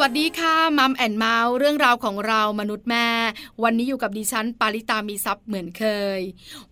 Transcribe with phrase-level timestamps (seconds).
[0.00, 3.08] สวัสดีค่ะ Mom and Mouth เรื่องราวของเรามนุษย์แม่
[3.62, 5.84] วันนี้อยู่กับดิฉันปาริตามีทรัพย์เหมือนเค
[6.18, 6.20] ย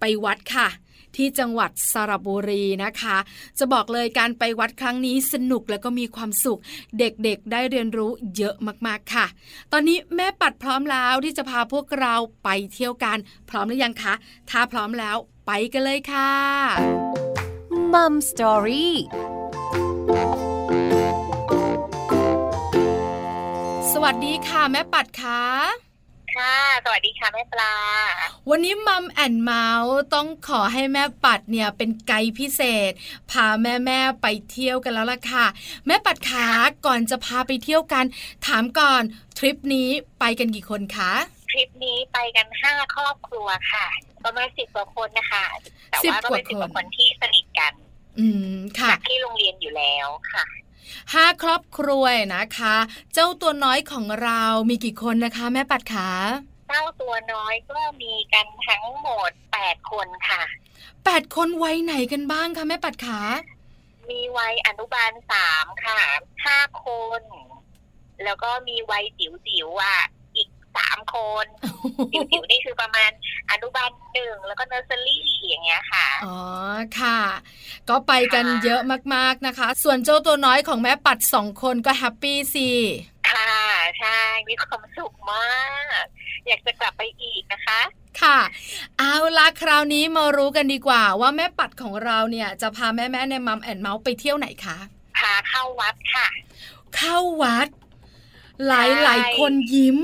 [0.00, 0.68] ไปวัดค่ะ
[1.16, 3.16] ที่จังหวัดสระบุรีนะคะ
[3.58, 6.60] จะบอกเลยการไปวัดครั้งนี้สนุกแล้วก็มีความสุข
[6.98, 8.54] เด็กๆได้เรียนรู้เยอะ
[8.86, 9.26] มากๆค่ะ
[9.72, 13.18] ตอนนี้แม่ปัดพร้อมแล้วที่จะพาพวกเราไปเที่ยวกัน
[13.50, 14.14] พร้อมหรือยังคะ
[14.50, 16.32] ถ้าพร้อมแล้วไปกันเลยค่ะ
[17.92, 18.94] มัมสตอรี่
[23.92, 25.93] สวัสดีค่ะ แม่ปัดค่ะ
[26.36, 27.74] ค่ะ สวัสดีค่ะแม่ปลา
[28.50, 32.92] วันนี้มัมแอนเมาส์ต้องขอให้แม่ปัดเนี่ยเป็นไกด์พิเศษ
[33.30, 35.46] พาแม่แม่ไปเที่ยวกันแล้วล่ะค่ะ
[35.86, 36.46] แม่ปัดขา
[36.86, 38.04] ก่อนจะพาไปเที่ยวกัน
[38.46, 39.02] ถามก่อน
[39.38, 39.88] ทริปนี้
[40.20, 41.12] ไปกันกี่คนคะ
[41.50, 43.86] ทริปนี้ไปกันห้าครอบครัวค่ะ
[44.24, 45.44] ประมาณสิบกว่าคนนะคะ
[45.90, 47.72] แต่ว่าก็เป็นสิบกว่าคนที่สนิทกัน
[48.18, 50.44] อืมค่ะที่โรงเรียนอยู่แล้วค่ะ
[51.12, 52.04] ห้าครอบครัว
[52.36, 52.76] นะคะ
[53.14, 56.08] เจ้าตัวน้อยของเรามีกี่คนนะคะ แม่ปัดขา
[56.68, 60.42] เจ้าตัวน้อยก็มีกันทั้งหมดแปดคนค่ะ
[61.04, 63.20] แปดคนวัยไหนกันบ้างคะแม่ปัดขา
[64.10, 66.00] มีวัยอนุบาลสามค่ะ
[66.44, 66.86] ห้าค
[67.20, 67.22] น
[68.24, 70.00] แล้วก็มีวัยจิ๋วจิ๋วอะ
[70.76, 71.46] สามคน
[72.12, 73.10] จิ๋วๆนี่คือประมาณ
[73.50, 76.38] อนุบาลหนึ่งแล้วก็เนอร์เซอรี่อย่างเงี้ยค่ะอ๋อ
[77.00, 77.20] ค่ะ
[77.88, 78.80] ก็ไปกันเยอะ
[79.14, 82.70] มากๆนะคะ ส่วนเจ้าตัวน้อยของแม่ปัดสองคนก็ happy สิ
[83.30, 83.52] ค่ะ
[83.98, 84.18] ใช่
[84.48, 85.54] มีความสุขมา
[86.02, 86.04] ก
[86.46, 87.80] อยากจะกลับไปอีกนะคะ
[88.22, 88.38] ค่ะ
[88.98, 94.78] เอาละคราวนี้มารู้กันดีกว่า ว่าแม่ปัดของเราเนี่ยจะพาแม่แม่ใน Mom and Mouth ไปเที่ยวไหนคะ
[95.18, 96.28] พาเข้าวัดค่ะ
[96.96, 97.68] เข้าวัด
[98.68, 99.98] หลายหลายคนยิ้ม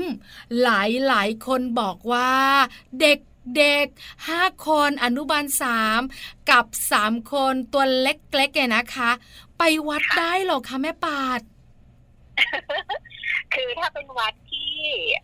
[0.61, 2.31] หลายหลายคนบอกว่า
[3.01, 3.19] เด็ก
[3.57, 3.87] เด็ก
[4.27, 6.01] ห้าคนอนุบาลสาม
[6.49, 9.11] กับสามคนตัวเล็กๆเนี่ยนะคะ
[9.57, 11.39] ไปวัดได้หรอคะแม่ปาด
[13.53, 14.73] คือถ้าเป็นวัดที่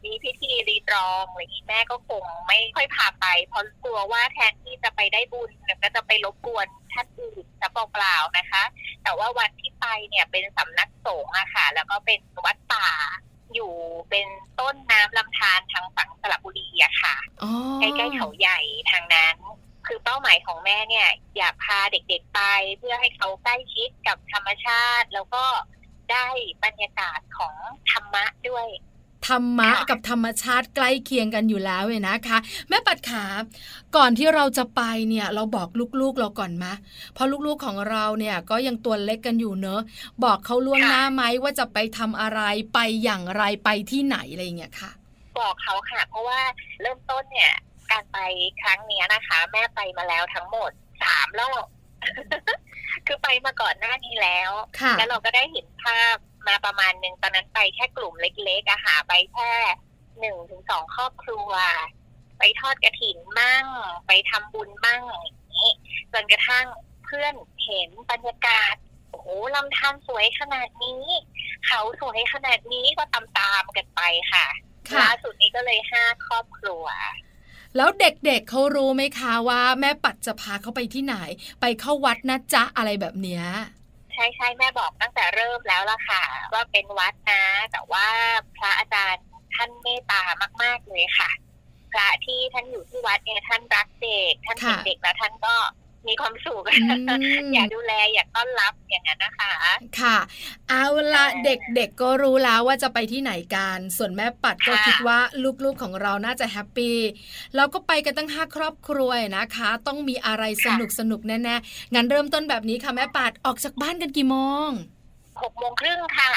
[0.05, 5.49] มีพิธีรีตรองอะไรนี้แม่ก็คงไม่ค่อยพาไป เพราะกลัวว่าแทนที่จะไปได้บุญ
[5.83, 8.63] ก็จะไปรบกวนท่านอื่นจะเปล่าๆนะคะ
[9.03, 12.89] แต่ว่าวัดที่ไปเนี่ยเป็นสำนักสงฆ์อะค่ะ แล้วก็เป็นวัดป่า
[13.53, 13.73] อยู่
[14.09, 14.27] เป็น
[14.59, 17.15] ต้นน้ำลำธารทางฝั่งสระบุรีอะค่ะ
[17.79, 18.59] ใกล้ๆเขาใหญ่
[18.91, 19.35] ทางนั้น
[19.87, 21.07] คือเป้าหมายของแม่เนี่ย
[21.37, 22.41] อยากพาเด็กๆไป
[22.77, 25.43] เพื่อให้เขาใกล้ชิดกับธรรมชาติ แล้วก็
[26.11, 26.27] ได้
[26.63, 27.55] บรรยากาศของ
[27.91, 28.67] ธรรมะด้วย
[29.27, 32.37] ธรรมะกับธรรมชาติใกล้เคียงกันอยู่แล้วเลยนะคะ
[32.69, 33.23] แม่ปัดขา
[33.95, 35.69] ก่อนที่เราจะไปเนี่ยเราบอก
[36.01, 36.73] ลูกๆเราก่อนมะ
[37.13, 39.81] เพราะลูกๆของเราเนี่ยก็ยังตัวเล็กกันอยู่เนอะ
[40.23, 42.41] บอกเขาล่วงหน้าไหมว่าจะไปทำอะไร
[42.73, 44.91] ไปอย่างไรไปที่ไหนอะไรเงี้ยค่ะ
[45.39, 46.39] บอกเขาค่ะ เพราะว่า
[46.81, 47.53] เริ่มต้นเนี่ย
[47.91, 48.17] การไป
[48.61, 50.71] ครั้งนี้นะคะ แม่ไปมาแล้วทั้งหมด
[51.03, 51.65] สามรอบ
[53.05, 54.51] คือไปมาก่อนหน้านี้แล้ว
[54.97, 56.15] แล้วเราก็ได้เห็นภาพ
[56.47, 59.51] มาประมาณหนึ่งตอนนั้นไปแค่กลุ่มเล็กๆอะหาไปแค่
[60.19, 61.49] หนึ่งถึงสองครอบครัว
[62.39, 63.65] ไปทอดกระถินมั่ง
[64.07, 65.69] ไปทำบุญมั่งอย่างนี้
[66.13, 66.65] จนกระทั่ง
[67.05, 67.33] เพื่อน
[67.65, 68.75] เห็นบรรยากาศ
[69.09, 71.03] โอ้โหลำธารสวยขนาดนี้
[71.65, 74.47] เขาสวยขนาดนี้ก็ตามๆกันไปค่ะ
[75.01, 76.85] ล่าสุดนี้ก็เลยห้าครอบครัว
[77.75, 81.15] แล้วเด็กๆเเขารู้ไหมคะว่า แม่ปัดจะพาเขาไปที่ไหน
[81.61, 83.43] ไปเข้าวัดนะจ๊ะอะไรแบบเนี้ย
[84.13, 86.23] ใช่ใช่แม่บอกตั้งแต่เริ่มแล้วล่ะค่ะ
[86.53, 88.07] ว่าเป็นวัดนะ แต่ว่า
[88.57, 89.25] พระอาจารย์
[89.55, 90.23] ท่านเมตตา
[90.61, 91.29] มาก ๆเลยค่ะ
[91.91, 95.53] พระที่ท่านอยู่ที่วัดเนี่ยท่านรักเด็ก ท่านเห็นเด็กแล้วท่านก็
[96.09, 96.63] มีความสุข
[97.53, 99.51] อยากดูแลอยากต้อนรับอย่างนั้นนะคะ
[99.99, 100.17] ค่ะ
[100.69, 105.19] เอาละเด็กๆก็รู้แล้วว่าจะไปที่ไหนกัน ส่วนแม่ปัดก็คิดว่า
[105.63, 106.97] ลูกๆของเราน่าจะแฮปปี้
[107.55, 114.37] เราก็ไปกันตั้งห้าครอบครัวนะคะ ต้องมีอะไรสนุกสนุกแน่ๆงั้นเริ่มต้นแบบนี้ค่ะแม่ปัดออกจากบ้านกันกี่โม
[114.67, 114.69] ง
[115.41, 116.31] หกโมงครึ่งค่ะ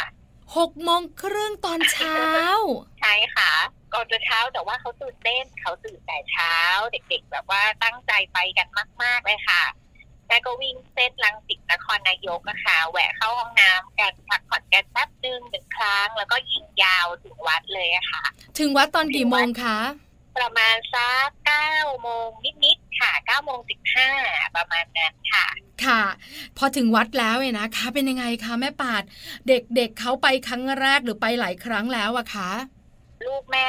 [0.57, 2.21] หกโมงครึ่งตอนเช้า
[3.01, 3.53] ใช่ค่ะ
[3.95, 6.57] ก่อนจะเช้าแต่ว่าเขาตื่นเต้นเขาตื่นแต่เช้า
[6.93, 8.69] เด็กๆ แบบว่าตั้งใจไปกัน
[9.03, 9.63] มาก ๆ เลยค่ะ
[10.27, 18.25] แม่ก็วิ่งเส้นลังสิตนครนายกอะค่ะแหวะเข้าห้องน้ำกันพักผ่อนกันแป๊บนึงหนึ่งครั้ง แล้วก็ยิงยาวถึงวัดเลยอะค่ะ
[18.59, 19.79] ถึงวัดตอนกี่โมงคะ
[20.39, 21.73] ประมาณสักเก้า
[22.03, 22.29] โมง
[22.65, 24.09] นิดๆ ค่ะเก้าโมงสิบห้า
[24.57, 25.47] ประมาณนั้นค่ะ
[25.85, 26.03] ค่ะ
[26.59, 29.03] พอถึงวัดแล้วเนี่ยนะคะเป็นยังไงคะแม่ปาด
[29.49, 32.51] เด็กๆเเขาไปครั้งแรกหรือไปหลายครั้งแล้วอะคะ
[33.27, 33.69] ลูกแม่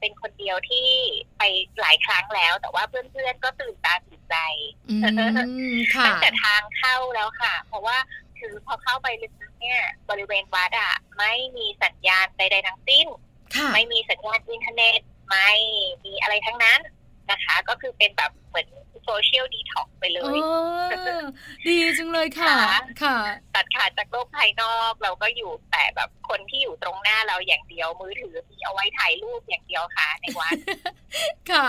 [0.00, 0.88] เป็นคนเดียวที่
[1.38, 1.42] ไป
[1.80, 4.36] หลายครั้งแล้ว แต่ว่าเพื่อนๆก็ตื่นตาตื่นใจ
[4.90, 4.96] อื
[5.74, 7.98] มค่ะตั้งแต่ทางเข้าแล้วค่ะ เพราะว่า
[8.38, 13.06] คือพอเข้าไปลึกๆเนี่ยบริเวณวัดอะไม่มีสัญญาณใดๆทั้งสิ้น
[13.56, 15.50] ค่ะไม่มีสัญญาณอินเทอร์เน็ตไม่
[16.04, 16.80] มีอะไรทั้งนั้น
[17.30, 18.68] นะคะ ก็คือเป็นแบบเหมือน
[19.04, 20.40] โซเชียลดีท็อกไปเลโอ้ย
[21.66, 23.18] ดีจังเลยค่ะค่ะ ค่ะ
[23.54, 30.52] ตัดขาดจากโลกภายนอก เราก็อยู่แต่แบบคนที่อยู่ตรงหน้าเราอย่างเดียวมือถือมีเอาไว้ถ่ายรูปอย่างเดียวค่ะในวัด
[31.50, 31.68] ค่ะ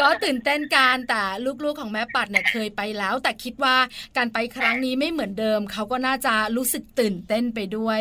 [0.00, 1.22] ก็ตื่นเต้นการแต่
[1.64, 3.76] ลูกๆของแม่ปัดเนี่ยเคยไปแล้ว แต่คิดว่า
[4.16, 8.00] การไปครั้งนี้ไม่เหมือนเดิม เขาก็น่าจะรู้สึกตื่นเต้นไปด้วย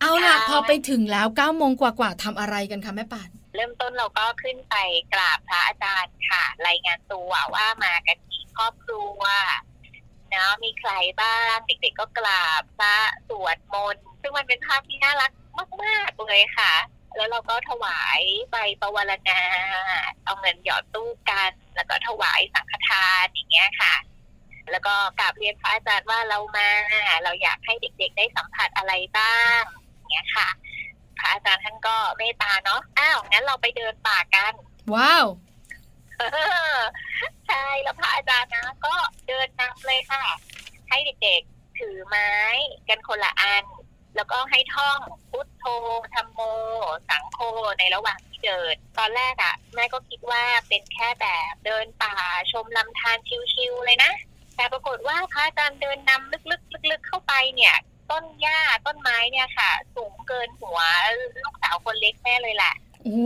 [0.00, 4.76] เอาล่ะใช่พอไปถึงแล้ว9ก้าโมงกว่าๆทำอะไรกันคะแม่ปัด เริ่มต้นเราก็ขึ้นไป
[5.12, 9.22] กราบพระอาจารย์ค่ะ รายงานตัวว่ามากันกี่ครอบครัว
[10.34, 10.92] นะมีใคร
[11.22, 12.96] บ้างเด็กๆก็กราบพระ
[13.28, 15.30] สวดมนต์ซึ่งมันเป็นภาพที่น่ารัก
[15.82, 16.72] มากๆเลยค่ะ
[17.16, 18.20] แล้วเราก็ถวาย
[18.50, 19.40] ใบประวรณา
[20.24, 23.94] เอาเงินหยอดตู้กัน แล้วก็ถวายสังฆทานอย่างเงี้ยค่ะ
[24.70, 26.68] แล้วก็กราบเรียนพระอาจารย์ว่าเรามา
[27.24, 30.48] เราอยากให้เด็กๆได้สัมผัสอะไรบ้างอย่างเงี้ยค่ะ
[31.18, 34.52] พระอาจารย์ท่านก็เมตตาเนาะอ้าวงั้นเราไปเดินป่ากัน
[34.94, 35.26] ว้าว
[36.18, 36.22] เอ
[36.76, 36.78] อ
[37.46, 38.94] ใช่แล้วพระอาจารย์นะ ก็
[39.28, 40.24] เดินนำเลยค่ะ
[40.88, 42.32] ให้เด็กๆถือไม้
[42.88, 43.64] กันคนละอัน
[44.16, 45.00] แล้วก็ให้ท่อง
[45.30, 45.64] พุทโธ
[46.14, 46.40] ธรรมโม
[47.08, 47.38] สังโฆ
[47.78, 52.14] ในระหว่างที่เดิน ตอนแรกอะ่ะแม่ก็คิดว่าเป็นแค่แบบเดินป่า
[52.52, 53.18] ชมลำธาร
[53.52, 54.12] ชิวๆเลยนะ
[54.56, 57.74] แต่ปรากฏว่าพระอาจารย์เดินนำลึกๆลึกๆเข้าไปเนี่ย
[58.10, 60.78] ต้นหญ้าต้นไม้เนี่ยค่ะ สูง เกินหัว
[61.44, 62.74] ลูกสาวคนเล็กแม่เลยแหละ
[63.04, 63.18] โอ้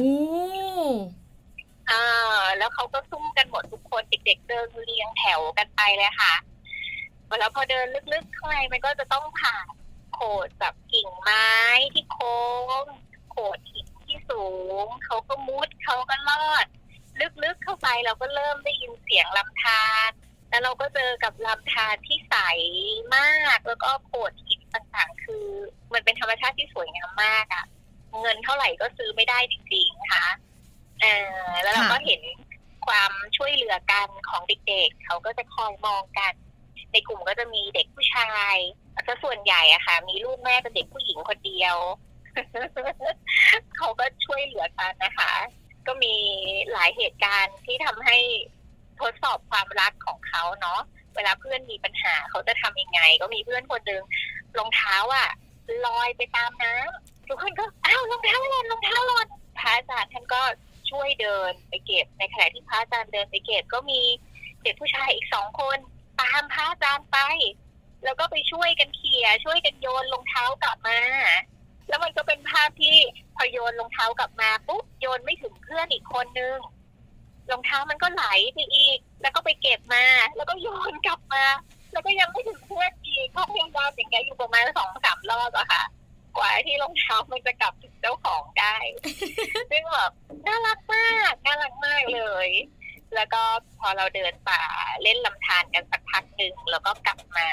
[1.90, 6.34] อ่าแล้วเขาก็ซุ่มกันหมดทุกคนเด็กๆเดินเรียงแถวกันไปเลยค่ะ
[7.38, 9.66] แล้วพอเดินลึกๆเข้าไปมันก็จะต้องผ่าน
[10.14, 11.48] โขดแบบกิ่งไม้
[11.94, 12.38] ที่โค้
[12.82, 12.84] ง
[13.30, 14.46] โขดหินที่สู
[14.84, 16.66] งเขาก็มุดเขาก็ลอด
[17.44, 20.10] ลึกๆเข้าไปเราก็เริ่มได้ยินเสียงลำธาร
[20.48, 22.34] แล้วเราก็เจอกับลำธารที่ใส
[23.14, 25.44] มากแล้วก็โขดหิน ต่างๆ คือ
[25.94, 27.64] มันเป็นธรรมชาติที่สวยงามมากอะ
[28.20, 30.24] เงินเท่าไหร่ก็ซื้อไม่ได้จริงๆค่ะ
[31.00, 32.20] เออแล้วเราก็เห็น
[32.86, 36.32] ความช่วยเหลือกันของเด็กๆ เขาก็จะคอยมองกัน
[36.92, 38.56] ในกลุ่มก็จะมีเด็กผู้ชาย
[39.04, 41.76] แต่ส่วนใหญ่อะค่ะ มีลูกแม่เป็นเด็กผู้หญิงคนเดียว
[43.76, 45.32] เขาก็ช่วยเหลือกันนะคะ
[45.86, 46.14] ก็มี
[46.72, 48.16] หลายเหตุการณ์ที่ทำให้
[49.00, 50.80] ทดสอบความรักของเขาเนาะ
[51.14, 54.02] เวลาเพื่อนมีปัญหาเขาจะทำยังไง ก็มีเพื่อนคนหนึ่ง
[54.58, 55.28] รองเท้าอะ
[55.86, 59.26] ลอยไปตามน้ำทุกคนก็อ้าวรองเท้าหล่นรองเท้าหล่น
[59.58, 60.42] พระอาจารย์ท่านก็
[60.90, 64.00] ช่วยเดินไปเก็บในขณะที่พระอาจารย์เดินไปเก็บก็มี
[64.62, 65.78] เด็กผู้ชายอีกสองคน
[66.20, 67.18] ตามพระอาจารย์ไป
[68.04, 71.00] แล้วก็ไปช่วยกันเขี่ยช่วยกันโยนรองเท้ากลับมา
[71.88, 72.96] แล้วมันก็เป็นภาพที่
[73.36, 76.58] พอโยนรองเท้ากลับมาปุ๊บโยนไม่ถึงเพื่อนอีกคนนึง
[77.50, 80.04] รองเท้ามันก็ไหลไปอีก แล้วก็ไปเก็บมา
[80.36, 81.44] แล้วก็โยนกลับมา
[81.92, 85.84] แล้วก็ยังไม่ถึงเพื่อนอีกเขาพยายามอย่างเงี้ยอยู่ประมาณสองสามรอบอะค่ะ
[86.36, 88.76] กว่าที่รองเท้ามันจะกลับถึงเจ้าของได้
[89.70, 90.12] ซึ่งแบบ
[90.46, 92.48] น่ารักมากน่ารักมากเลย
[93.14, 93.42] แล้วก็
[93.78, 94.62] พอเราเดินป่า
[95.02, 97.48] เล่นลำธารกันสักพักหนึ่งแล้วก็กลับมา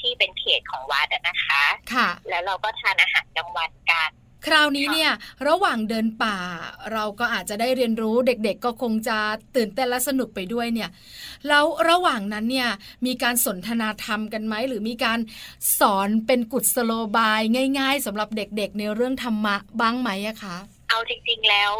[0.00, 1.64] ที่เป็นเขตของวัดอะนะคะ
[1.94, 4.10] ค่ะ แล้วเราก็ทานอาหารกลางวันกัน
[4.46, 5.12] คราวนี้เนี่ย
[5.48, 6.38] ระหว่างเดินป่า
[6.92, 9.18] เราก็อาจจะได้เรียนรู้เด็กๆ ก็คงจะ
[9.56, 10.90] ตื่นเต้นและสนุกไปด้วยเนี่ย
[11.48, 12.68] แล้วระหว่างนั้นเนี่ย
[13.06, 15.18] มีการสนทนาธรรมกันไหมหรือมีการ
[15.78, 17.40] สอนเป็นกุศโลบาย
[17.78, 20.56] ง่าย ๆสำหรับเด็กๆ ในเรื่องธรรมะบ้างไหมอะคะ
[20.88, 21.72] เอาจริงๆแล้ว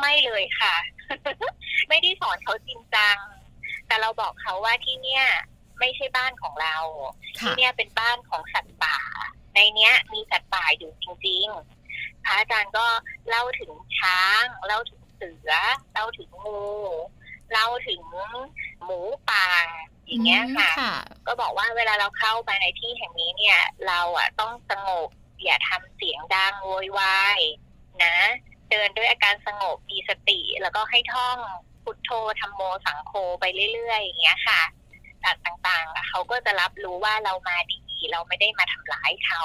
[0.00, 0.74] ไม่เลยค่ะ
[1.88, 3.16] ไม่ได้สอนเขาจริงจัง
[3.86, 5.24] แต่เราบอกเขาว่าที่เนี่ย
[5.78, 6.76] ไม่ใช่บ้านของเรา
[7.40, 8.98] ค่ะที่เนี่ยเป็นบ้านของสัตว์ป่า
[9.54, 11.73] ในเนี้ยมีสัตว์ป่าอยู่จริงๆ
[12.24, 12.86] พระอาจารย์ก็
[13.28, 15.52] เล่าถึงช้างเล่าถึงเสือ
[15.92, 16.64] เล่าถึงงู
[17.52, 18.02] เล่าถึง
[18.82, 18.98] หมู
[19.30, 19.46] ป่า
[20.06, 25.08] อย่างเงี้ยค่ะค่ะก็บอกว่าเวลาเราเข้าไปในที่แห่งนี้เนี่ย เราอะต้องสงบ
[25.44, 27.40] อย่าทำเสียงดังโวยวาย
[28.04, 28.16] นะ
[28.70, 31.38] เดินด้วยอาการสงบมีสติ แล้วก็ให้ท่อง
[31.82, 34.60] พุทโธธรรมโมสังโฆไปเรื่อยๆอย่างเงี้ยค่ะ
[35.22, 37.80] สัตว์ต่างๆอะเขาก็จะรับรู้ว่าเรามาดี
[38.12, 39.42] เราไม่ได้มาทำร้ายเขา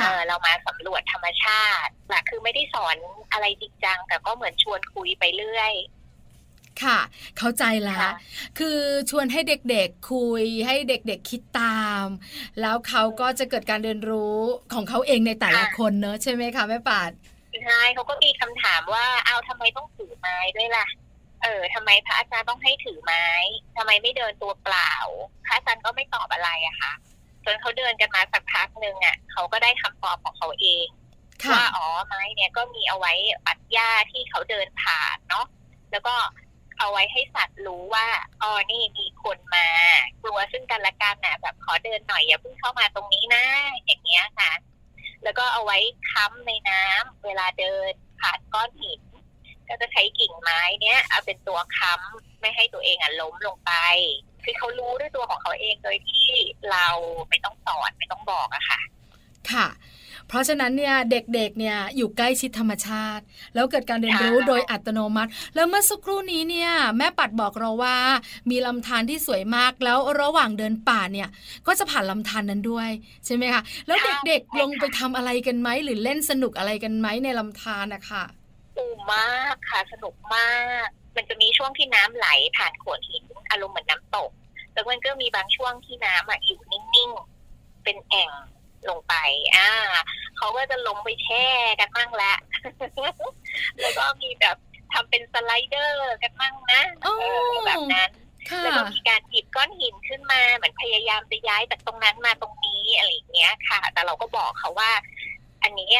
[0.00, 2.96] เออเรามาสำรวจธรรมชาติหลักคือไม่ได้สอน
[3.32, 5.72] อะไรจริงจัง แต่ก็เหมือนชวนคุยไปเรื่อย
[6.82, 6.98] ค่ะ
[7.38, 8.10] เข้าใจแล้ว
[8.58, 8.78] คือ
[9.10, 12.06] ชวนให้เด็กๆคุย ให้เด็กๆคิดตาม
[12.60, 14.38] แล้วเขาก็จะเกิดการเรียนรู้
[14.74, 17.10] ของเขาเองในแต่ละคนเนอะใช่ไหมคะแม่ปาด
[17.64, 20.86] ใช่เขาก็มีคำถามว่าเอาทำไมต้องถือไม้ด้วยล่ะ
[21.42, 23.26] เออทำไมพระอาจารย์ต้องให้ถือไม้
[23.76, 24.92] ทำไมไม่เดินตัวเปล่า
[25.44, 26.92] พระอาจารย์ก็ไม่ตอบอะไรอะค่ะ
[27.44, 30.86] จนเขาเดินกันมาสักพักหนึ่งอะเขาก็ได้คำตอบของเขาเอง
[31.50, 33.12] ว่าอ๋อไม้เนี่ยก็มีเอาไว้
[33.46, 35.46] ปัดหญ้าที่เขาเดินผ่านเนาะ
[35.90, 36.14] แล้วก็
[36.78, 38.06] เอาไว้ให้สัตว์รู้ว่า
[38.42, 39.68] อ๋อนี่มีคนมา
[40.22, 43.44] กลัวซึ่งกันและกันนะแบบขอเดินหน่อยอย่าเพิ่งเข้ามาตรงนี้นะ
[43.84, 44.52] อย่างเงี้ยค่ะ
[45.22, 45.78] แล้วก็เอาไว้
[46.10, 49.02] ค้ำในน้ำเวลาเดินผ่านก้อนหิน
[49.68, 53.72] ก็จะใช้กิ่งไม้เนี้ยเอาเป็นตัวค้ำไม่ให้ตัวเองอะล้มลงไป
[54.44, 56.28] คือเขารู้ด้วยตัวของเขาเองโดยที่
[56.70, 56.86] เรา
[57.28, 58.80] ไม่ต้องสอนไม่ต้องบอกอะค่ะ
[59.52, 59.68] ค่ะ
[60.28, 63.22] เพราะฉะนั้นเนี่ยเด็กๆเนี่ยอยู่ใกล้ชิดธรรมชาติ
[63.54, 67.96] แล้วเกิดการเรียนรู้โดยอัตโนมัติ แล้วเมื่อสักครู่นี้เนี่ยแม่ปัดบอกเราว่า
[68.50, 71.28] มีลำธารที่สวยมากแล้วระหว่างเดินป่าเนี่ย
[71.66, 72.90] ก็จะผ่านลำธารนั้นด้วย
[73.26, 78.24] ใช่ไหมคะแล้วเด็กๆลงไปทำอะไรกันไหมหรือเล่นสนุกอะไรกันไหมในลำธารนะคะ
[78.76, 80.52] อูมากค่ะสนุกมา
[80.86, 84.30] ก มันจะมีช่วงที่น้ำไหลผ่านโขดหินอารมณ์เหมือนน้าตก
[84.72, 88.30] แล้วมันก็มีบางช่วงที่น้ำอะอยู่นิ่งๆ เป็นแอ่ง
[88.88, 89.14] ลงไป
[89.56, 89.68] อ่า
[90.36, 91.46] เขาก็จะลงไปแช่
[91.80, 92.34] กันมั่งละ
[93.80, 94.56] แล้วก็มีแบบ
[94.92, 96.82] ทำเป็นสไลเดอร์กันมั่งนะ
[97.66, 98.10] แบบนั้น
[98.62, 104.90] แล้วก็มีการหยิบก้อนหินขึ้นมาเหมือนพยายามจะย้ายจากตรงนั้นมาตรงนี้อะไรอย่างเงี้ยค่ะ แต่เราก็บอกเขาว่า
[105.62, 105.92] อันนี้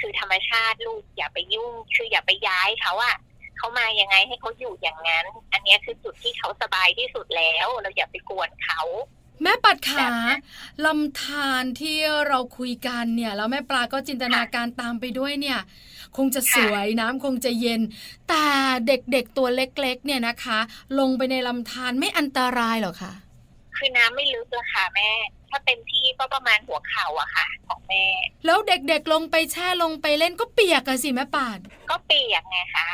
[0.00, 3.16] คือธรรมชาติลูกอย่าไปยุ่ง คืออย่าไปย้ายเขาอะ
[3.58, 8.80] เขามายังไงให้เขาอยู่อย่างนั้น อันนี้คือจุดที่เขาสบายที่สุดแล้ว เราอย่าไปกวนเขา
[9.42, 10.08] แม่ปัดขา
[10.86, 11.96] ลำธารที่
[12.28, 15.58] เราคุยกันเนี่ยแล้วแม่ปลาก็จินตนาการตามไปด้วยเนี่ย
[16.16, 17.80] คงจะสวยน้ำคงจะเย็น
[18.28, 18.46] แต่
[18.86, 20.58] เด็กๆตัวเล็ก ๆ เนี่ยนะคะ
[20.98, 23.12] ลงไปในลำธารไม่อันตรายหรอคะ
[23.76, 25.10] คือน้ำไม่ลึกละค่ะแม่
[25.50, 28.04] ถ้าเต็มที่ก็ประมาณหัวเข่าอะค่ะ ของแม่
[28.46, 31.58] แล้วเด็กๆลงไปแช่ลงไปเล่นก็เปียกอะสิแม่ปาด
[31.90, 32.88] ก็เปียกไงคะ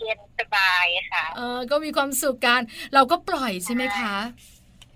[0.00, 2.60] เย็นสบายค่ะ เออ ก็มีความสุขกัน
[2.94, 4.16] เราก็ปล่อยใช่ไหมคะ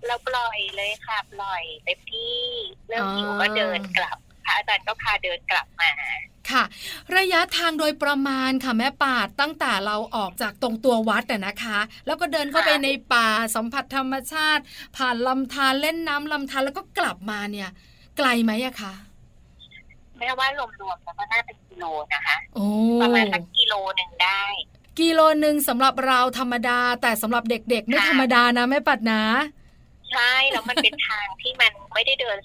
[0.07, 2.39] เราปล่อยเลยค่ะ ปล่อยเต็มที่
[2.87, 5.91] เริ่มหิวก็เดินกลับพระอาจารย์ก็พาเดินกลับมา
[6.49, 6.63] ค่ะ
[7.17, 14.63] ระยะทางโดยประมาณค่ะแม่ปาดตั้งแต่เราออกจากตรงตัววัดอะนะคะ แล้วก็เดินเข้าไปในป่าสัมผัสธรรมชาติ
[14.97, 17.69] ผ่านลำธารเล่นน้ำลำธารแล้วก็กลับมาเนี่ย
[18.17, 18.93] ไกลไหมอะคะ
[20.19, 22.37] แม่ว่ารวมๆแล้วก็น่าเป็นกิโลนะคะ
[23.01, 24.43] ประมาณสักกิโลหนึ่งได้
[24.99, 29.23] กิโลหนึ่งสำหรับเราธรรมดา แต่สำหรับเด็กๆ ไม่ธรรมดานะแม่ปัดนะ
[30.11, 32.37] ใช่แล้วมันเป็นทางที่มันไม่ได้เดิน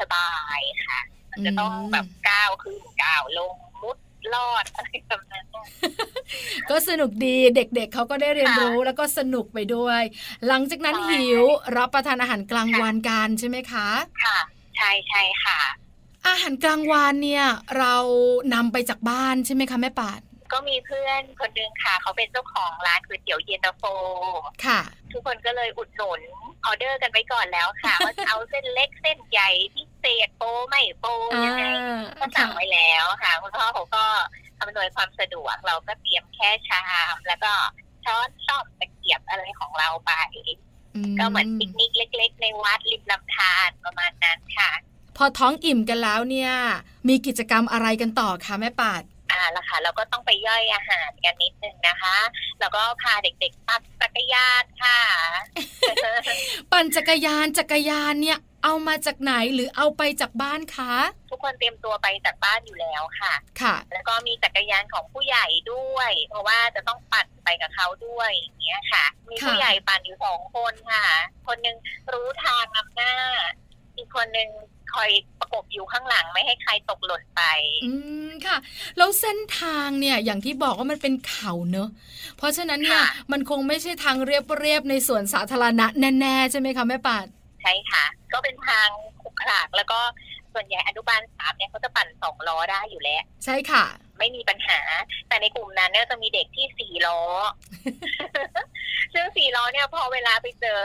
[0.00, 1.00] สบายๆค่ะ
[1.32, 3.96] มันจะต้องแบบก้าวขึ้นก้าวลงมุด
[4.34, 5.44] ลอดอะไรแบบนั้น
[6.70, 10.02] ก็สนุกดีเด็กๆเเขาก็ได้เรียนรู้แล้วก็สนุกไปด้วย
[10.46, 11.42] หลังจากนั้นหิว
[11.76, 13.88] รับประทานอาหารกลางวันกันใช่ไหมคะ
[14.24, 14.38] ค่ะ
[14.76, 15.58] ใช่ใช่ค่ะ
[16.28, 17.46] อาหารกลางวันเนี่ย
[17.78, 17.94] เรา
[18.54, 20.20] นำไปจากบ้านใช่ไหมคะแม่ปาด
[20.52, 23.82] ก็มีเพื่อนคนนึงค่ะ เขาเป็นเจ้าของร้านก๋วยเตี๋ยวเย็นตาโฟ
[24.66, 24.80] ค่ะ
[25.12, 26.20] ทุกคนก็เลยอุดหนุน
[26.64, 31.06] ออเดอร์กันไว้ก่อนแล้วค่ะว่าเอาเส้นเล็กเส้นใหญ่พิเศษโปไม่โป
[31.44, 31.64] ยังไง
[32.20, 34.04] ก็สั่งไว้แล้วค่ะคุณพ่อเขาก็
[34.60, 36.82] อำนวยความสะดวกเราก็เตรียมแค่ชา
[37.14, 37.52] มแล้วก็
[38.04, 40.12] ช้อนซ่อมตะเกียบอะไรของเราไป
[41.18, 44.70] ก็เหมือนปิกนิกเล็ก ๆ ในวัดริมลำธารประมาณนั้นค่ะ
[45.16, 46.52] พอท้องอิ่มกันแล้วเนี่ย
[47.08, 49.02] มีกิจกรรมอะไรกันต่อคะแม่ปาด
[49.42, 52.16] อ่าละค่ะเราก็ต้องไปย่อยอาหารกันนิดนึงนะคะ
[52.60, 54.98] แล้วก็พาเด็กๆปั่นจักรยานค่ะ
[56.72, 60.92] ปั่นจักรยานจักรยานเนี่ยเอามาจากไหนหรือเอาไปจากบ้านคะ
[61.30, 71.04] ทุกคนเตรียมตัวไปจากบ้านอยู่แล้วค่ะ ค่ะ แล้วก็มีจักรยานของผู้ใหญ่ด้วย เพราะว่าจะต้องปั่นไปกับเขาด้วยอย่างเงี้ยค่ะ มีผู้ใหญ่ปั่นอยู่สองคนค่ะ
[71.46, 71.76] คนหนึ่ง
[72.12, 73.12] รู้ทางนำหน้า
[73.96, 74.48] อีกคนหนึ่ง
[74.94, 77.42] คอยประกบอยู่ข้างหลังไม่ให้ใครตกหล่นไป
[77.84, 77.92] อื
[78.26, 78.56] มค่ะ
[78.96, 81.88] แล้วเส้นทางเนี่ยอย่างที่บอกว่ามันเป็นเขาเนอะ
[82.36, 85.86] เพราะฉะนั้นเนี่ยมันคงไม่ใช่ทางเรียบๆในสวนสาธารณะ
[86.20, 87.26] แน่ๆใช่ไหมคะแม่ปาด
[87.62, 88.88] ใช่ค่ะ ก็เป็นทาง
[89.22, 90.00] ขรุขระแล้วก็
[90.54, 93.84] ส่วนใหญ่อนุบาลสามเนี่ยเขาจะปั่นสองล้อได้อยู่แล้ว ใช่ค่ะ
[94.18, 94.80] ไม่มีปัญหา
[95.28, 97.20] แต่ในกลุ่มนั้นเนี่ยจะมีเด็กที่สี่ล้อ
[99.14, 100.80] ซึ่งสี่ล้อเนี่ยพอเวลาไปเจอ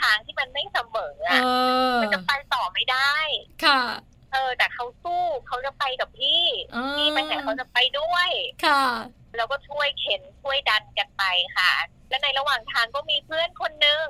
[0.00, 1.40] ทางที่มันไม่เสมออะ
[2.02, 3.14] มันจะไปต่อไม่ได้
[3.64, 3.82] ค่ะ
[4.32, 6.44] เออ แต่เขาสู้เขาจะไปกับพี่
[6.96, 8.28] พี่ไปไหนเขาจะไปด้วย
[8.66, 8.84] ค่ะ
[9.36, 11.24] แล้วก็ช่วยเข็นช่วยดันกันไป
[11.56, 11.70] ค่ะ
[12.08, 14.04] และในระหว่างทางก็มีเพื่อนคนหนึ่ง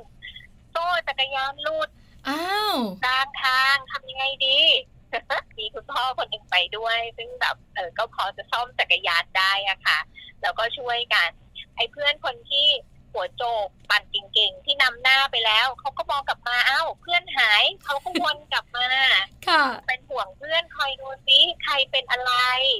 [0.71, 1.88] โซ่จักรยานลุด
[2.28, 4.59] อ้าวกลางทางทำยังไงดี
[5.59, 9.99] มีคุณพ่อคนหนึ่งไปด้วย ซึ่งแบบเออก็พอจะซ่อมจักรยานได้อะค่ะ
[10.42, 11.28] แล้วก็ช่วยกัน
[11.76, 12.68] ไอ้เพื่อนคนที่
[13.18, 18.88] หัวโจกปั่นเก่งๆ ที่นำหน้าไปแล้ว เขาก็มองกลับมาเอ้าเพื่อนหาย เขาก็วนกลับมา
[19.48, 22.32] ค่ะเป็นห่วงเพื่อนคอยดูซิใครเป็นอะไร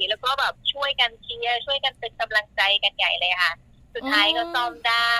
[0.09, 3.53] แล้วก็แบบช่วยกันเชียร์ช่วยกันเป็นกำลังใจกันใหญ่เลยค่ะ
[3.93, 5.15] สุดท้ายก็ซ่อมได้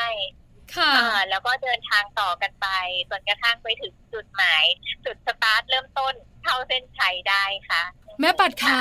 [0.75, 2.67] ค่ะอ่าแล้วก็เดินทางต่อกันไป
[3.09, 4.63] จนกระทั่งไปถึงจุดหมาย
[5.05, 7.83] จุดสตาร์ทเริ่มต้นเข้าเส้นชัยได้ค่ะ
[8.21, 8.79] แม่ปัดคะ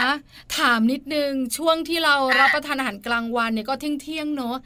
[0.57, 4.57] ถามนิดนึงช่วงที่เราค่ะรับประทานอาหารกลางวันเนี่ยก็เที่ยงเที่ยงๆเนอะ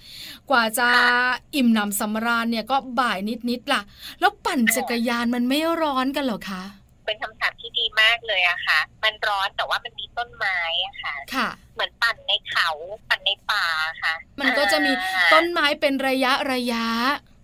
[0.51, 1.09] กว่าจะค่ะ
[1.55, 3.19] อิ่มหนำสำราญเนี่ยก็บ่าย
[3.51, 3.83] นิดๆล่ะ
[4.21, 6.63] แล้วปั่นจักรยานมันไม่ร้อนกันเหรอคะ
[7.07, 12.69] เป็นคำถามที่ดีมากเลยอะค่ะ มันร้อนแต่ว่ามันมีต้นไม้อะค่ะ ค่ะ เหมือนปั่นในเขา
[13.09, 13.65] ปั่นในป่า
[14.03, 16.87] ค่ะ มันก็จะมีอ่าต้นไม้เป็นระยะระยะ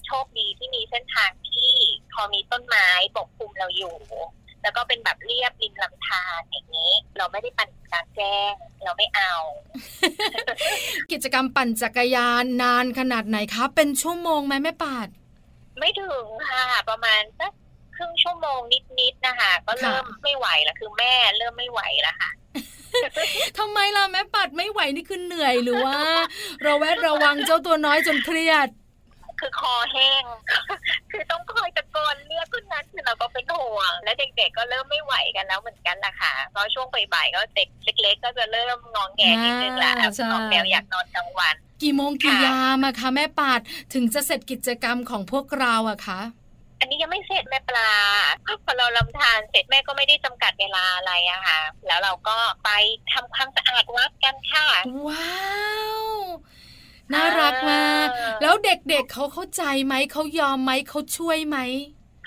[0.06, 1.72] โชคดีที่มีเส้นทางที่
[2.12, 3.96] พอมีต้นไม้ปกคลุมเราอยู่
[4.62, 9.34] แล้วก็เป็นแบบเรียบริมลำธารอย่างนี้ เราไม่ได้ปั่นกลางแจ้งเราไม่เอา
[11.12, 15.08] กิจกรรมปั่นจักรยานนานขนาดไหนคะ เป็นชั่วโมงไหมแม่ปาด
[15.78, 17.52] ไม่ถึงค่ะ ประมาณสัก
[17.98, 18.60] ครึ่งชั่วโมง
[19.00, 22.30] นิดๆนะคะก็เริ่มไม่ไหวแล้วคือแม่เริ่มไม่ไหวแล้วค่ะ
[23.58, 25.98] ทำไมล่ะแม่ปัดไม่ไหวนี่คือเหนื่อยหรือว่า
[26.62, 28.68] เราแวดระวังเจ้าตัวน้อยจนเครียด
[29.40, 30.24] คือคอแห้ง
[31.10, 37.68] คือต้องคอยตะโกนเรียกคนนั้นคือเราก็เป็นห่วง และเด็กๆก็เริ่มไม่ไหวกันแล้วเหมือนกันล่ะค่ะเพราะช่วงบ่ายๆก็เด็ก
[38.02, 43.60] เล็ก ๆ ก็จะเริ่มงองแงนิดนึงละอ่าใช่งองแงอยากนอนกลางวัน กี่โมงกี่ค่ะยามอะคะแม่ปาด
[43.94, 46.20] ถึงจะเสร็จกิจกรรมของพวกเราอะคะ
[46.78, 47.90] อันนี้ยังไม่เสร็จแม่ปลา
[48.64, 52.70] พอเราลำทานเสร็จแม่ก็ไม่ได้จำกัดเวลาอะไรอะค่ะ แล้วเราก็ไป
[53.12, 54.66] ทำความสะอาดวัดกันค่ะ
[55.08, 55.48] ว้า
[56.00, 56.04] ว
[57.12, 61.58] น่ารักมากอ่าแล้วเด็กๆเเขาเข้าใจไหมเขายอมไหมเขาช่วยไหม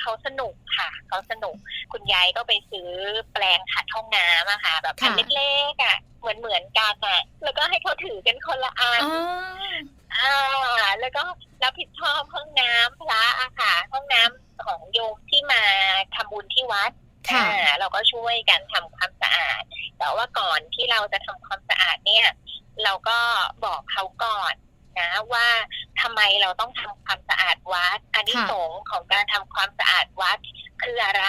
[0.02, 1.56] เขาสนุกค่ะ เขาสนุก
[1.92, 2.92] คุณยายก็ไปซื้อ
[3.34, 9.64] แปลงขัดห้องน้ำอะค่ะ แบบอันค่ะเล็กๆอะเหมือนเหมือนๆกันอะแล้วก็ให้เขาถือกันคนละอันอ่า
[10.18, 11.24] อ่าแล้วก็
[11.64, 15.64] รับผิดชอบห้องน้ำพระอะค่ะ ห้องน้ำของโยมที่มา
[16.16, 16.92] ทำบุญที่วัด
[17.32, 19.64] ค่ะอ่าเราก็ช่วยกันทำความสะอาด
[20.00, 22.28] แต่ว่าก่อนที่เราจะทำความสะอาดเนี่ย
[22.84, 23.20] เราก็
[23.66, 24.54] บอกเขาก่อน
[25.00, 25.48] นะว่า
[26.02, 30.38] ทำไมเราต้องทำความสะอาดวัดอันนี้ค่ะสงส์ของการทำความสะอาดวัด
[30.84, 31.28] คืออะไร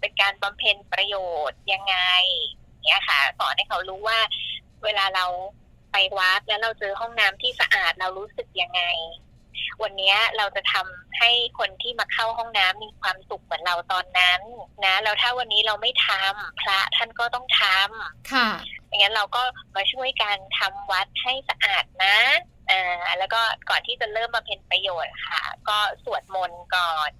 [0.00, 1.16] เป็นการบำเพ็ญประโย
[1.48, 1.96] ชน์ยังไง
[2.84, 4.18] เนี่ยค่ะ สอนให้เขารู้ว่า
[4.84, 5.26] เวลาเรา
[5.92, 8.82] ไปวัดแล้วเราเจอห้องน้ำที่สะอาดเรารู้สึกยังไง
[9.82, 14.40] วันเนี้ยเราจะทำให้คนที่มาเข้าห้องน้ำมีความสุขเหมือนเราตอนนั้น
[14.84, 18.48] นะแล้วถ้าวันนี้เราไม่ทำพระท่านก็ต้องทำค่ะ
[18.86, 19.42] อย่างนั้นเราก็
[19.76, 22.18] มาช่วยกันทำวัดให้สะอาดนะ
[22.70, 27.10] อ่าแล้วก็ก่อนที่จะเริ่มมาเป็นประโยชน์ค่ะ ก็สวดมนต์ก่อน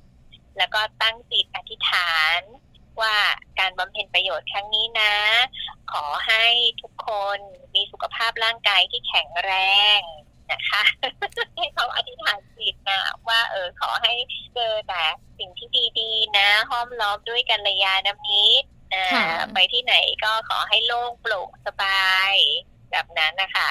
[0.58, 2.40] แล้วก็ตั้งจิตอธิษฐาน
[3.00, 3.16] ว่า
[3.58, 5.14] การบำเพ็ญประโยชน์ครั้งนี้นะ
[5.92, 6.44] ขอให้
[6.82, 7.38] ทุกคน
[7.74, 9.52] มีสุขภาพร่างกายที่แข็งแร
[9.98, 10.00] ง
[10.52, 10.82] นะคะ
[11.56, 14.14] ให้เขาอธิษฐานจิตนะว่าเออขอให้
[14.54, 15.02] เจอแต่
[15.38, 15.68] สิ่งที่
[16.00, 22.34] ดีๆ นะห้อมล้อมด้วยกัลยาณมิตรอ่าค่ะไปที่ไหนก็ขอให้โล่งโปร่งสบาย
[22.90, 23.70] แบบนั้นนะคะ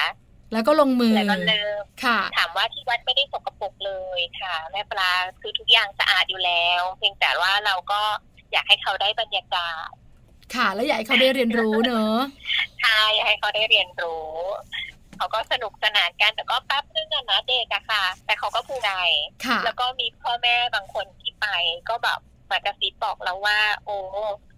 [0.52, 8.00] แล้วก็ลงมือแล้วก็เริ่มค่ะ ถามว่าที่วัดไม่ได้สกปรกเลยค่ะ แม่ปลาคือทุกอย่างสะอาดอยู่แล้ว เพียงแต่ว่าเราก็
[8.52, 9.90] อยากให้เขาได้บรรยากาศ
[10.54, 12.18] ค่ะ แล้วอยากให้เขาได้เรียนรู้เนอะ
[12.80, 14.30] ใช่ให้เขาได้เรียนรู้
[15.16, 18.90] เขาก็สนุกสนานกันแต่ก็แป๊บนึงอะนะเด็กอะค่ะ แต่เขาก็ภูมิใจ
[19.44, 21.46] ค่ะแล้วก็มีพ่อแม่บางคนที่ไป
[21.88, 22.18] ก็แบบ
[22.50, 23.96] มากระซิบบอกเราว่า โอ้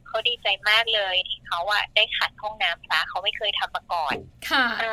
[0.07, 4.15] เขาดีใจมากเลยที่เขาอะได้ขัดห้องน้ำพระเขาไม่เคยทำมาก่อน
[4.49, 4.85] ค่ะเอ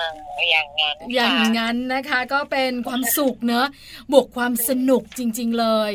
[0.00, 0.02] อ
[0.50, 3.66] อย่างงั้นอย่างค่ะนั้นนะคะก็เป็นความสุขเนอะ
[4.12, 5.90] บวกความสนุกจริง ๆเลย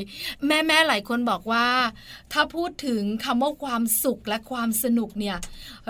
[0.47, 1.67] แม่แม่ๆหลายคนบอกว่า
[2.33, 5.37] ถ้าพูดถึงคำว่าความสุขและความสนุกเนี่ย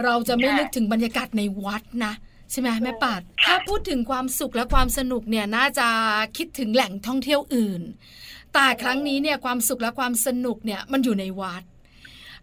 [0.03, 2.13] เราจะไม่ค่ะนึกถึงบรรยากาศในวัดนะ
[2.51, 5.87] ใช่ไหมแม่ปัดค่ะถ้าพูดถึงความสุขและความสนุกเนี่ยน่าจะ
[6.37, 7.81] คิดถึงแหล่งท่องเที่ยวอื่น
[8.53, 11.63] แต่ครั้งนี้เนี่ยความสุขและความสนุกเนี่ยมันอยู่ในวัด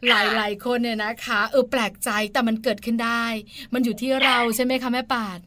[0.08, 3.24] หลายๆคนเนี่ยนะคะเออแปลกใจแต่มันเกิดขึ้นได้
[3.72, 5.38] มันอยู่ที่เราใช่ไหมคะแม่ปาด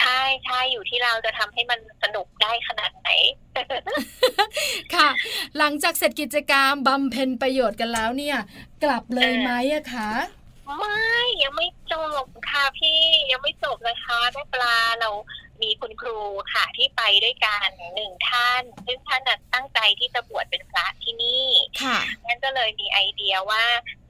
[0.00, 3.10] ใช่ใช่อยู่ที่เราจะทำให้มันสนุกได้ขนาดไหน
[4.94, 5.08] ค่ะ
[5.58, 8.36] หลังจากเสร็จกิจกรรมบำเพ็ญประโยชน์กันแล้วเนี่ย
[8.84, 10.10] กลับเลยไหมอะคะ
[10.76, 11.00] ไม่
[11.42, 13.00] ยังไม่จบค่ะพี่
[13.30, 15.10] ยังไม่จบนะคะแม่ปลาเรา
[15.62, 16.18] มีคุณครู
[16.52, 21.48] ค่ะที่ไปด้วยกันหนึ่งท่าน ซึ่งท่านน่ะตั้งใจที่จะบวชเป็นพระที่นี่
[21.82, 23.64] ค่ะงั้นก็เลยมีไอเดียว่า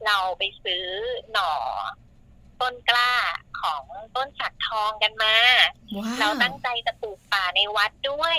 [0.06, 0.86] เราไปซื้อ
[1.32, 1.52] หน่อ
[2.60, 3.12] ต้นกล้า
[3.60, 3.84] ของ
[4.16, 5.36] ต้นสักทองกันมา
[5.98, 8.38] ว้าวเราตั้งใจจะปลูกป่าในวัดด้วย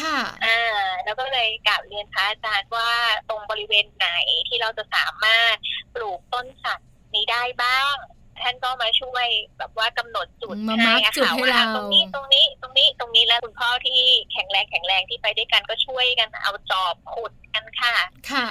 [0.00, 0.60] ค่ะอ่า
[1.04, 2.90] แล้วก็เลยกลับเรียนพระอาจารย์ว่า
[3.28, 4.08] ตรงบริเวณไหน
[4.48, 5.54] ที่เราจะสามารถ
[5.94, 6.80] ปลูกต้นสัก
[7.14, 7.96] นี้ได้บ้าง
[8.42, 9.26] ท่านก็มาช่วย
[9.58, 14.00] แบบว่ากำหนดจุดให้อะค่ะว่าตรงนี้ตรงนี้ตรงนี้ตรงนี้แล้วคุณพ่อที่
[14.32, 17.94] แข็งแรงแข็งแรงที่ไปด้วยกันก็ช่วยกันเอาจอบขุดกันค่ะ
[18.30, 18.48] ค่ะ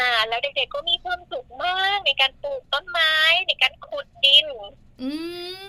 [0.00, 3.14] อ่าแล้วเด็กๆก็มีความสุขมากในการปลูกต้นไม้
[3.46, 4.46] ในการขุดดิน
[5.02, 5.10] อื
[5.56, 5.60] ม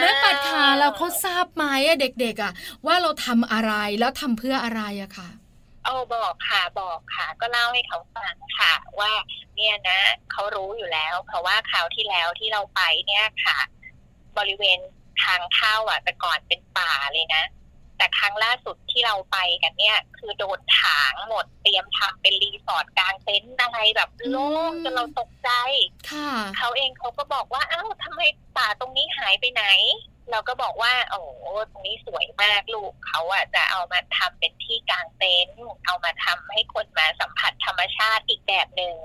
[0.00, 2.52] แม่ปัดขาแล้วเขาทราบไหมอะเด็กๆอะ
[2.86, 5.28] ว่าเราทำอะไรแล้วทำเพื่ออะไรอะค่ะ
[5.84, 9.12] เอาบอกค่ะบอกค่ะ ก็เล่าให้เขาฟังค่ะ ว่า
[9.56, 10.00] เนี่ยนะ
[10.32, 13.58] เขารู้อยู่แล้ว เพราะว่าคราวที่แล้วที่เราไปเนี่ยค่ะ
[14.38, 14.78] บริเวณ
[15.24, 17.44] ทางเข้าอะ แต่ก่อนเป็นป่าเลยนะ
[17.96, 25.50] แต่ครั้งล่าสุดที่เราไปกันเนี่ย คือโดนถางหมดเตรียมทำเป็นรีสอร์ทกลางเต็นท์อะไรแบบโล่งจนเราตกใจ
[26.56, 28.20] เขาเองเขาก็บอกว่าอ้าวทำไม
[28.58, 29.64] ป่าตรงนี้หายไปไหน
[30.32, 31.22] เราก็บอกว่า โอ้
[31.70, 38.96] ตรงนี้สวยมากลูกเขาอะจะเอามาทำเป็นที่กลางเต็นท์เอามาทำให้คนมาสัมผัสธรรมชาติอีกแบบหนึ่ง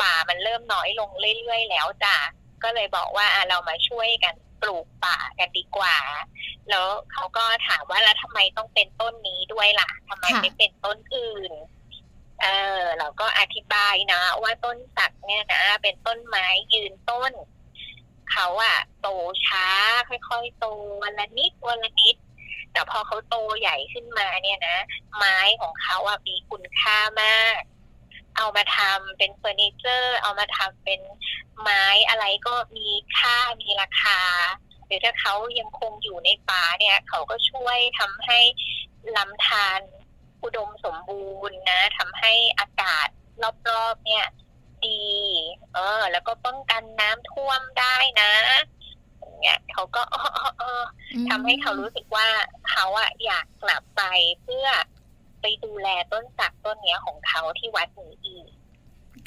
[0.00, 2.16] ป่ามันเริ่มน้อยลงเรื่อยๆแล้วจ้ะ
[2.62, 5.98] ก็เลยบอกว่าเรามาช่วยกันปลูกป่ากันดีกว่า
[6.70, 11.52] แล้วเขาก็ถามว่าแล้วทำไมต้องเป็นต้นนี้ด้วยล่ะทำไมไม่เป็นต้นอื่น
[12.42, 12.46] เอ
[12.80, 17.32] อเราก็อธิบายนะ ว่าต้นสักเนี่ยนะเป็นต้นไม้ยืนต้น
[18.34, 19.08] เขาอะโต
[19.46, 19.66] ช้า
[20.08, 20.66] ค่อยๆโต
[21.02, 22.16] วันละนิดวันละนิด
[22.72, 24.78] แต่พอเขาโตใหญ่ขึ้นมาเนี่ยนะ
[25.16, 27.60] ไม้ของเขาอะมีคุณค่ามาก
[28.36, 31.00] เอามาทำเป็นเฟอร์นิเจอร์ เอามาทำเป็น
[31.60, 34.20] ไม้อะไรก็มีค่ามีราคา
[34.86, 38.40] หรือถ้าเขายังคงอยู่ในป่าเนี่ย เขาก็ช่วยทำให้
[39.16, 39.80] ลำธาร
[40.42, 43.08] อุดมสมบูรณ์นะทำให้อากาศ
[43.68, 44.26] รอบๆเนี่ย
[44.86, 45.02] ดี
[45.74, 48.32] เออ แล้วก็ป้องกันน้ำท่วมได้นะ
[49.40, 50.02] เนี่ยเขาก็
[50.58, 50.82] เออ
[51.28, 52.28] ทำให้เขารู้สึกว่า
[52.70, 54.02] เขาอะอยากกลับไป
[54.42, 54.66] เพื่อ
[55.40, 58.48] ไปดูแลต้นสักต้นเนี้ยของเขาที่วัดนี้อีก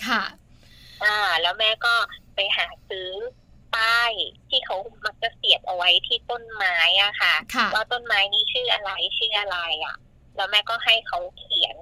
[0.06, 0.24] ค่ะ
[1.04, 1.96] อ่า แล้วแม่ก็
[2.36, 3.10] ไปหาซื้อ
[3.76, 4.12] ป้าย
[4.50, 7.36] ที่เขามักจะเสียบเอาไว้ที่ต้นไม้อะค่ะ
[7.74, 9.96] ว่าต้นไม้นี้ชื่ออะไรชื่ออะไรอะ
[10.36, 11.78] แล้วแม่ก็ให้เขาเขียน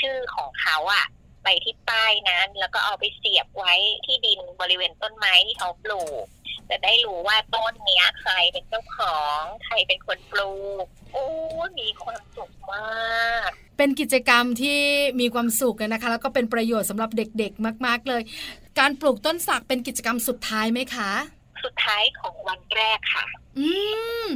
[0.00, 1.06] ชื่อของเขาอะ
[1.44, 3.74] ไปที่ป้ายนั้น แล้วก็เอาไปเสียบไว้
[4.04, 6.26] ที่ดินบริเวณต้นไม้ที่เขาปลูก
[6.70, 11.26] จะได้รู้ว่าต้นเนี้ยใครเป็นเจ้าของ ใครเป็นคนปลูกโอ้
[11.80, 14.80] มีความสุขมาก เป็นกิจกรรมที่
[15.20, 18.22] มีความสุขนะคะ แล้วก็เป็นประโยชน์สำหรับเด็กๆ มาก ๆเลย
[18.78, 21.12] การปลูกต้นสักเป็นกิจกรรมสุดท้ายไหมคะ
[21.64, 23.24] สุดท้ายของวันแรกค่ะ
[23.58, 23.70] อื
[24.24, 24.26] ม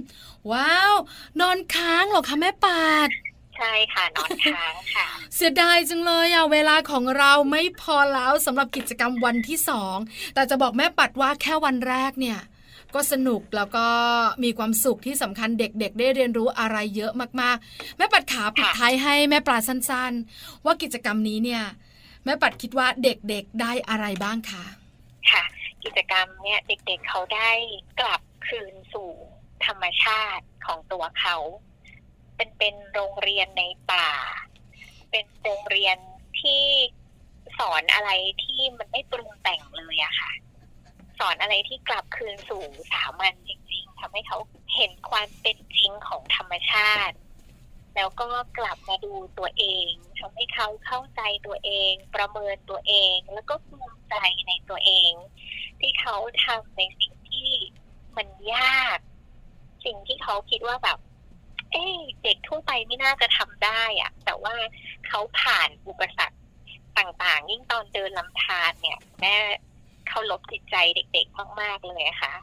[0.50, 0.94] ว้าว
[1.40, 3.08] นอนค้างเหรอคะแม่ปาด
[3.56, 9.96] ใช่ค่ะนอนค้างค่ะ เสียดายจังเลยอะเวลาของเราไม่พอแล้วสำหรับกิจกรรมวันที่สอง
[10.34, 12.38] แต่จะบอกแม่ปัดว่าแค่วันแรกเนี่ย
[12.94, 13.86] ก็สนุกแล้วก็
[14.44, 21.62] มีความสุขที่สำคัญเด็กๆ ได้เรียนรู้อะไรเยอะมากๆ แม่ปัดขาปิดท้ายให้แม่ปลาสั้นๆ ว่ากิจกรรมนี้เนี่ย
[22.24, 24.64] แม่ปัดคิดว่าเด็กๆได้อะไรบ้างคะ
[25.30, 25.42] ค่ะ
[25.84, 27.50] กิจกรรมเนี่ยเด็กๆเขาได้
[28.00, 29.10] กลับคืนสู่
[29.66, 31.36] ธรรมชาติของตัวเขา
[32.36, 34.08] เป็นเป็นโรงเรียนในป่า
[35.10, 35.96] เป็นโรงเรียน
[36.40, 36.62] ที่
[37.58, 38.10] สอนอะไร
[38.44, 40.32] ที่มันไม่ปรุงแต่งเลยอะค่ะ
[41.18, 44.38] สอนอะไรที่กลับคืนสู่สามัญจริง ๆทำให้เขา
[44.74, 47.16] เห็นความเป็นจริงของธรรมชาติ
[47.96, 54.14] แล้วก็กลับมาดูตัวเองทำให้เขาเข้าใจตัวเอง ประเมินตัวเอง แล้วก็ภูมิใจ
[54.48, 55.12] ในตัวเอง
[55.80, 57.50] ที่เขาทำในสิ่งที่
[58.16, 58.98] มันยาก
[59.84, 60.98] สิ่งที่เขาคิดว่าแบบ
[61.72, 61.86] เอ๊
[62.24, 64.54] เด็กทั่วไปไม่น่าจะทำได้อะแต่ว่า
[65.06, 66.38] เขาผ่านอุปสรรค
[66.98, 69.34] ต่างๆ ยิ่งตอนเดินลำธารเนี่ย แม่
[70.08, 72.34] เขาลบจิตใจเด็กๆมากๆเลยค่ะ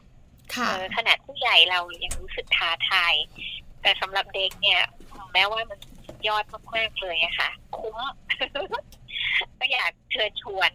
[0.56, 3.14] ค่ะขนาดผู้ใหญ่เรายังรู้สึกท้าทาย
[3.82, 4.82] แต่สำหรับเด็กเนี่ย
[5.34, 5.80] แม้ว่ามัน
[6.28, 6.44] ยอด
[6.76, 7.98] มากๆเลยอะค่ะ คุ้ม
[9.60, 10.72] ก็อยากเชิญชวน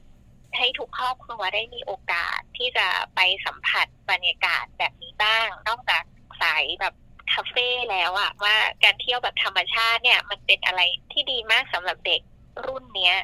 [0.56, 6.04] ให้ทุกครอบครัวได้มีโอกาสที่จะไปสัมผัสบรรยากาศแบบนี้บ้าง นอกจาก
[6.42, 6.94] สายแบบ
[7.34, 10.80] คาเฟ่แล้วอะว่าการเที่ยวแบบธรรมชาติเนี่ย มันเป็นอะไร
[11.12, 12.20] ที่ดีมากสำหรับเด็ก
[12.66, 13.16] รุ่นเนี้ย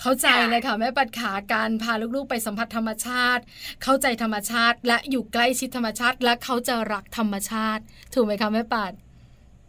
[0.00, 3.42] เข้าใจเลยค่ะแม่ปัดขาการพาลูกๆไปสัมผัสธรรมชาติ
[3.82, 7.82] เข้าใจธรรมชาติ และอยู่ใกล้ชิดธรรมชาติ และเขาจะรักธรรมชาติ
[8.14, 8.92] ถูกไหมคะแม่ปัด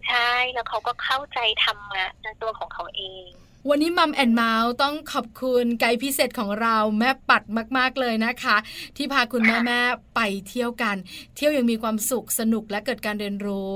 [0.08, 3.28] ใช่แล้วเขาก็เข้าใจธรรมะในตัวของเขาเอง
[3.69, 7.43] วันนี้ Mom and Mouth ต้องขอบคุณไกด์พิเศษของเราแม่ปัด
[7.77, 8.58] มาก ๆ เลยนะคะ
[8.97, 9.80] ที่พาคุณแม่แม่
[10.15, 10.95] ไปเที่ยวกัน
[11.36, 13.73] เที่ยวอย่างมีความสุขสนุกและเกิดการเรียนรู้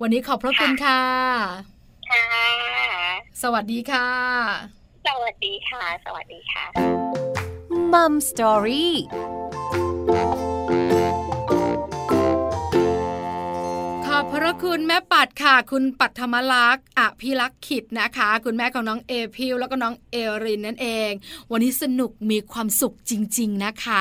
[0.00, 1.00] วันนี้ขอบพระคุณค่ะ
[2.10, 2.26] ค่ะ
[3.42, 4.08] สวัสดีค่ะ
[5.06, 6.64] สวัสดีค่ะ สวัสดีค่ะ
[7.92, 8.94] Mom Story
[14.62, 21.10] คุณแม่ปัดค่ะ คุณปัทมลักษ์อภิลักษ์ขิดนะคะ คุณแม่ของน้องเอพิวแล้วก็น้องเอรินนั่นเอง
[21.50, 23.98] วันนี้สนุกมีความสุขจริง ๆนะคะ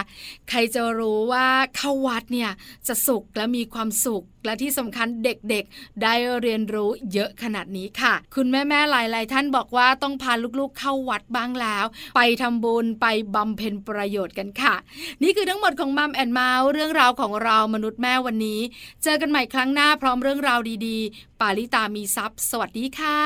[0.50, 2.52] ใครจะรู้ว่าเข้าวัดเนี่ย
[2.88, 14.76] จะสุขและมีความสุข และที่สำคัญเด็กๆ ได้เรียนรู้เยอะขนาดนี้ค่ะ คุณแม่ๆหลาย ๆ ท่านบอกว่าต้องพาลูกๆเข้าวัดบ้างแล้ว ไปทำบุญไปบำเพ็ญประโยชน์กันค่ะ
[15.24, 18.60] นี่คือทั้งหมดของมัมแอนเมาส์เรื่องราวของเรามนุษย์แม่วันนี้
[19.04, 23.20] เจอกันใหม่ครั้งหน้าพร้อมเรื่องราวดีๆ ปาลิตามีซัพ์สวัสดีค่ะ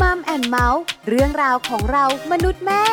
[0.00, 2.84] มัมแอนเมาส์เรื่องราวของเรามนุษย์แม่